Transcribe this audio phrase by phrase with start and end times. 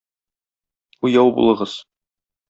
[1.09, 1.75] Уяу булыгыз!